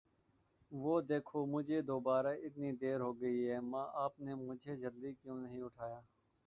وه 0.71 0.95
دیکھو. 1.09 1.39
مجهے 1.45 1.79
دوباره 1.83 2.31
اتنی 2.45 2.71
دیر 2.81 2.99
ہو 3.01 3.11
گئی 3.21 3.39
ہے! 3.49 3.59
ماں، 3.71 3.87
آپ 4.03 4.13
نے 4.19 4.35
مجھے 4.37 4.75
جلدی 4.77 5.11
کیوں 5.13 5.37
نہیں 5.41 5.61
اٹھایا! 5.61 5.99